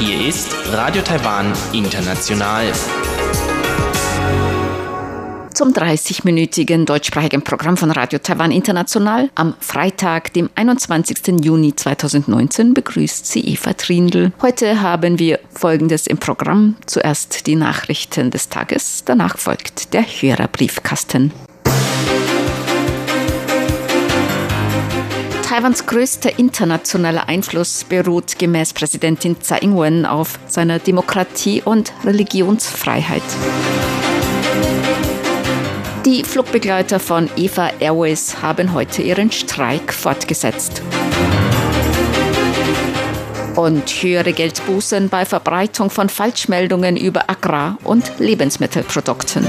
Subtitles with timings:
[0.00, 2.72] Hier ist Radio Taiwan International.
[5.54, 11.44] Zum 30-minütigen deutschsprachigen Programm von Radio Taiwan International am Freitag, dem 21.
[11.44, 14.32] Juni 2019, begrüßt sie Eva Trindl.
[14.42, 16.74] Heute haben wir Folgendes im Programm.
[16.86, 21.30] Zuerst die Nachrichten des Tages, danach folgt der Hörerbriefkasten.
[25.56, 33.22] Taiwans größter internationaler Einfluss beruht gemäß Präsidentin Tsai Ing-wen auf seiner Demokratie und Religionsfreiheit.
[36.04, 40.82] Die Flugbegleiter von EVA Airways haben heute ihren Streik fortgesetzt.
[43.54, 49.46] Und höhere Geldbußen bei Verbreitung von Falschmeldungen über Agrar- und Lebensmittelprodukten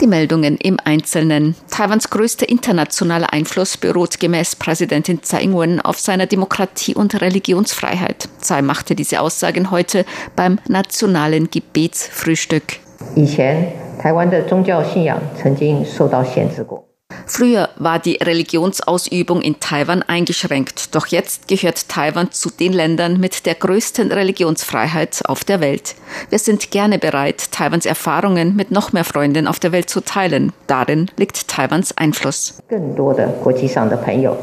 [0.00, 1.54] Die Meldungen im Einzelnen.
[1.70, 8.28] Taiwans größter internationaler Einfluss beruht gemäß Präsidentin Tsai Ing-wen auf seiner Demokratie und Religionsfreiheit.
[8.40, 10.04] Tsai machte diese Aussagen heute
[10.34, 12.80] beim nationalen Gebetsfrühstück.
[13.14, 16.84] 以前台湾的宗教信仰曾经受到限制过。
[17.26, 23.44] Früher war die Religionsausübung in Taiwan eingeschränkt, doch jetzt gehört Taiwan zu den Ländern mit
[23.44, 25.94] der größten Religionsfreiheit auf der Welt.
[26.30, 30.52] Wir sind gerne bereit, Taiwans Erfahrungen mit noch mehr Freunden auf der Welt zu teilen.
[30.66, 32.54] Darin liegt Taiwans Einfluss.
[32.66, 34.34] 更多的国际上的朋友，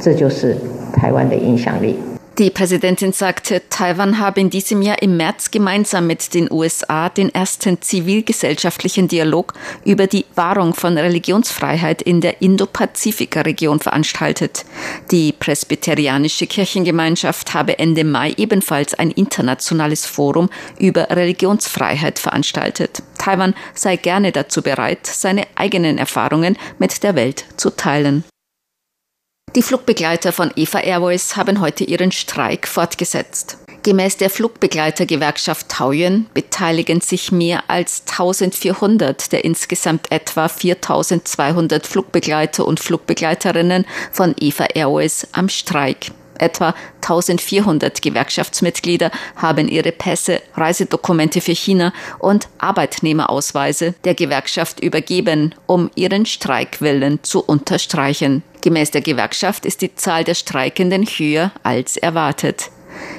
[0.00, 0.56] 这就是
[0.94, 1.98] 台湾的影响力。
[2.39, 7.33] Die Präsidentin sagte, Taiwan habe in diesem Jahr im März gemeinsam mit den USA den
[7.35, 14.63] ersten zivilgesellschaftlichen Dialog über die Wahrung von Religionsfreiheit in der Indo-Pazifik-Region veranstaltet.
[15.11, 23.03] Die presbyterianische Kirchengemeinschaft habe Ende Mai ebenfalls ein internationales Forum über Religionsfreiheit veranstaltet.
[23.17, 28.23] Taiwan sei gerne dazu bereit, seine eigenen Erfahrungen mit der Welt zu teilen.
[29.55, 33.57] Die Flugbegleiter von EVA Airways haben heute ihren Streik fortgesetzt.
[33.81, 42.79] Gemäß der Flugbegleitergewerkschaft Taoyuan beteiligen sich mehr als 1400 der insgesamt etwa 4200 Flugbegleiter und
[42.79, 46.11] Flugbegleiterinnen von EVA Airways am Streik.
[46.39, 55.91] Etwa 1400 Gewerkschaftsmitglieder haben ihre Pässe, Reisedokumente für China und Arbeitnehmerausweise der Gewerkschaft übergeben, um
[55.95, 58.43] ihren Streikwillen zu unterstreichen.
[58.61, 62.71] Gemäß der Gewerkschaft ist die Zahl der Streikenden höher als erwartet.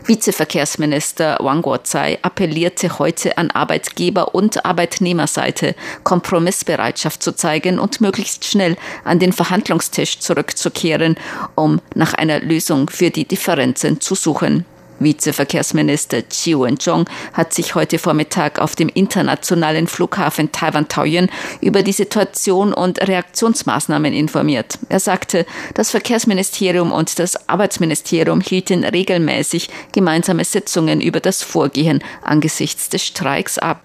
[0.04, 5.74] Vizeverkehrsminister Wang Guozai appellierte heute an Arbeitgeber- und Arbeitnehmerseite,
[6.04, 11.16] Kompromissbereitschaft zu zeigen und möglichst schnell an den Verhandlungstisch zurückzukehren,
[11.54, 14.64] um nach einer Lösung für die Differenzen zu suchen.
[15.00, 21.28] Vizeverkehrsminister Chi Wen-chong hat sich heute Vormittag auf dem internationalen Flughafen Taiwan-Taoyuan
[21.60, 24.78] über die Situation und Reaktionsmaßnahmen informiert.
[24.88, 32.88] Er sagte, das Verkehrsministerium und das Arbeitsministerium hielten regelmäßig gemeinsame Sitzungen über das Vorgehen angesichts
[32.88, 33.80] des Streiks ab.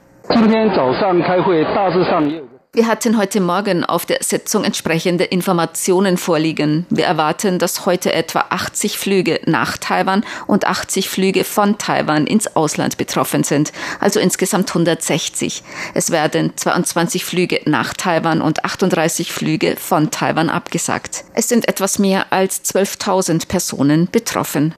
[2.76, 6.86] Wir hatten heute Morgen auf der Sitzung entsprechende Informationen vorliegen.
[6.90, 12.54] Wir erwarten, dass heute etwa 80 Flüge nach Taiwan und 80 Flüge von Taiwan ins
[12.54, 13.72] Ausland betroffen sind,
[14.02, 15.64] also insgesamt 160.
[15.94, 21.24] Es werden 22 Flüge nach Taiwan und 38 Flüge von Taiwan abgesagt.
[21.34, 24.76] Es sind etwas mehr als 12.000 Personen betroffen.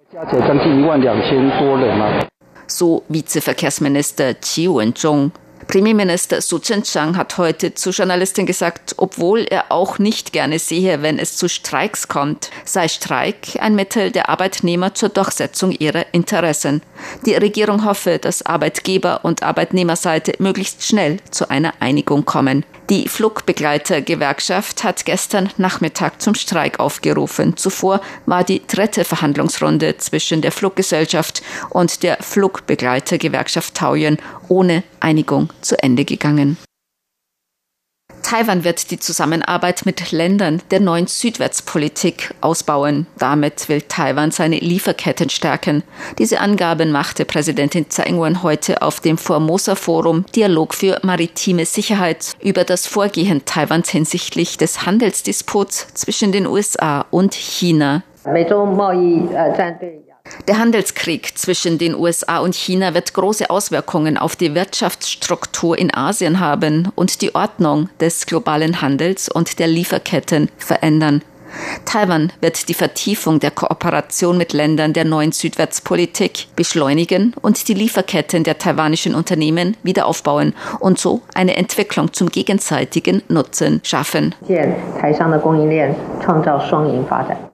[2.67, 5.31] So Vizeverkehrsminister Qi Wen-Zhong.
[5.67, 11.19] Premierminister Su Chen-chang hat heute zu Journalisten gesagt, obwohl er auch nicht gerne sehe, wenn
[11.19, 16.81] es zu Streiks kommt, sei Streik ein Mittel der Arbeitnehmer zur Durchsetzung ihrer Interessen.
[17.25, 22.63] Die Regierung hoffe, dass Arbeitgeber und Arbeitnehmerseite möglichst schnell zu einer Einigung kommen.
[22.89, 27.57] Die Flugbegleitergewerkschaft hat gestern Nachmittag zum Streik aufgerufen.
[27.57, 35.77] Zuvor war die dritte Verhandlungsrunde zwischen der Fluggesellschaft und der Flugbegleitergewerkschaft Taoyuan ohne Einigung zu
[35.83, 36.57] Ende gegangen.
[38.27, 43.07] Taiwan wird die Zusammenarbeit mit Ländern der neuen Südwärtspolitik ausbauen.
[43.17, 45.81] Damit will Taiwan seine Lieferketten stärken.
[46.17, 52.35] Diese Angaben machte Präsidentin Tsai Ing-wen heute auf dem Formosa Forum Dialog für maritime Sicherheit
[52.41, 58.03] über das Vorgehen Taiwans hinsichtlich des Handelsdisputs zwischen den USA und China.
[60.47, 66.39] Der Handelskrieg zwischen den USA und China wird große Auswirkungen auf die Wirtschaftsstruktur in Asien
[66.39, 71.21] haben und die Ordnung des globalen Handels und der Lieferketten verändern.
[71.85, 78.43] Taiwan wird die Vertiefung der Kooperation mit Ländern der neuen Südwärtspolitik beschleunigen und die Lieferketten
[78.43, 84.35] der taiwanischen Unternehmen wieder aufbauen und so eine Entwicklung zum gegenseitigen Nutzen schaffen.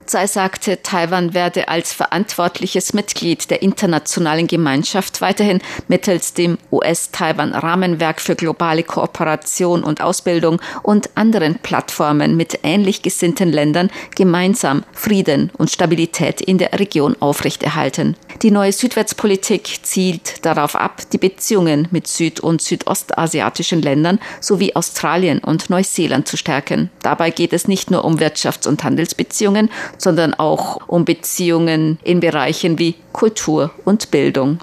[0.06, 8.34] Tsai sagte, Taiwan werde als verantwortliches Mitglied der internationalen Gemeinschaft weiterhin mittels dem US-Taiwan-Rahmenwerk für
[8.34, 16.40] globale Kooperation und Ausbildung und anderen Plattformen mit ähnlich gesinnten Ländern gemeinsam Frieden und Stabilität
[16.40, 18.16] in der Region aufrechterhalten.
[18.42, 25.38] Die neue Südwärtspolitik zielt darauf ab, die Beziehungen mit süd- und südostasiatischen Ländern sowie Australien
[25.38, 26.90] und Neuseeland zu stärken.
[27.02, 28.18] Dabei geht es nicht nur um
[28.64, 34.58] Wirtschafts- und Handelsbeziehungen, sondern auch um Beziehungen in Bereichen wie Kultur und Bildung.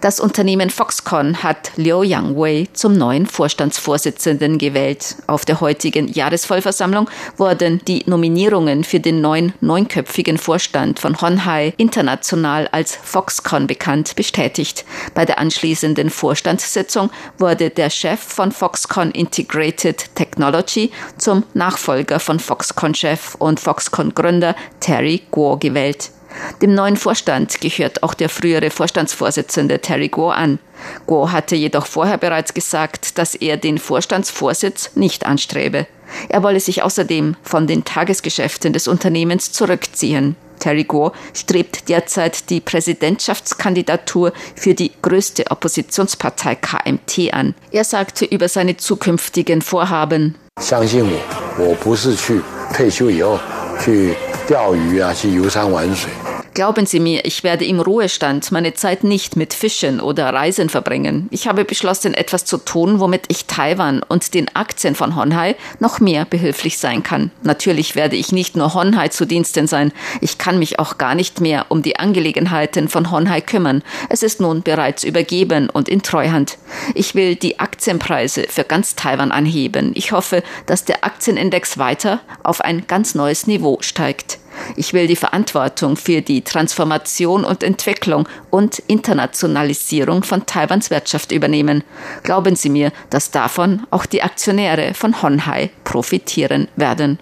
[0.00, 5.16] Das Unternehmen Foxconn hat Liu Yangwei zum neuen Vorstandsvorsitzenden gewählt.
[5.26, 12.68] Auf der heutigen Jahresvollversammlung wurden die Nominierungen für den neuen neunköpfigen Vorstand von Honhai international
[12.70, 14.84] als Foxconn bekannt bestätigt.
[15.14, 23.34] Bei der anschließenden Vorstandssitzung wurde der Chef von Foxconn Integrated Technology zum Nachfolger von Foxconn-Chef
[23.34, 26.12] und Foxconn-Gründer Terry Guo gewählt.
[26.61, 30.59] Dem neuen Vorstand gehört auch der frühere Vorstandsvorsitzende Terry Guo an.
[31.05, 35.85] Guo hatte jedoch vorher bereits gesagt, dass er den Vorstandsvorsitz nicht anstrebe.
[36.29, 40.35] Er wolle sich außerdem von den Tagesgeschäften des Unternehmens zurückziehen.
[40.59, 47.53] Terry Guo strebt derzeit die Präsidentschaftskandidatur für die größte Oppositionspartei KMT an.
[47.71, 50.35] Er sagte über seine zukünftigen Vorhaben.
[50.61, 51.17] 相信我，
[51.57, 52.39] 我不是去
[52.73, 53.39] 退休以后
[53.83, 54.15] 去
[54.47, 56.11] 钓鱼啊，去游山玩水。
[56.58, 61.28] Glauben Sie mir, ich werde im Ruhestand meine Zeit nicht mit Fischen oder Reisen verbringen.
[61.30, 66.00] Ich habe beschlossen, etwas zu tun, womit ich Taiwan und den Aktien von Honhai noch
[66.00, 67.30] mehr behilflich sein kann.
[67.44, 69.92] Natürlich werde ich nicht nur Honhai zu Diensten sein.
[70.20, 73.84] Ich kann mich auch gar nicht mehr um die Angelegenheiten von Honhai kümmern.
[74.08, 76.58] Es ist nun bereits übergeben und in Treuhand.
[76.96, 79.92] Ich will die Aktienpreise für ganz Taiwan anheben.
[79.94, 84.40] Ich hoffe, dass der Aktienindex weiter auf ein ganz neues Niveau steigt.
[84.76, 91.84] Ich will die Verantwortung für die Transformation und Entwicklung und Internationalisierung von Taiwans Wirtschaft übernehmen.
[92.22, 97.18] Glauben Sie mir, dass davon auch die Aktionäre von Honhai profitieren werden.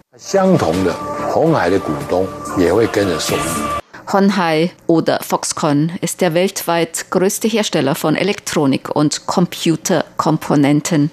[4.13, 11.11] Honhai oder Foxconn ist der weltweit größte Hersteller von Elektronik- und Computerkomponenten.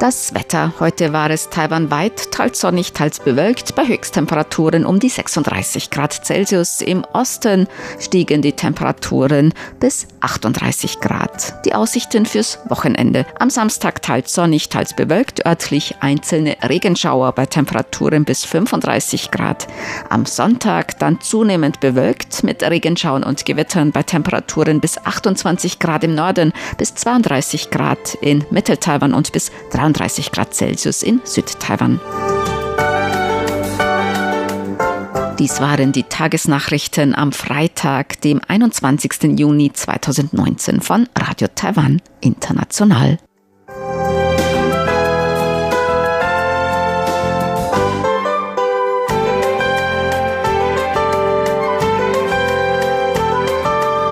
[0.00, 0.72] Das Wetter.
[0.80, 6.80] Heute war es taiwanweit teils sonnig, teils bewölkt, bei Höchsttemperaturen um die 36 Grad Celsius.
[6.80, 11.66] Im Osten stiegen die Temperaturen bis 38 Grad.
[11.66, 13.26] Die Aussichten fürs Wochenende.
[13.38, 19.66] Am Samstag teils sonnig, teils bewölkt, örtlich einzelne Regenschauer bei Temperaturen bis 35 Grad.
[20.08, 26.14] Am Sonntag dann zunehmend bewölkt mit Regenschauern und Gewittern bei Temperaturen bis 28 Grad im
[26.14, 32.00] Norden, bis 32 Grad in Mitteltaiwan und bis 33 32 Grad Celsius in Südtaiwan.
[35.38, 39.38] Dies waren die Tagesnachrichten am Freitag, dem 21.
[39.38, 43.18] Juni 2019 von Radio Taiwan International.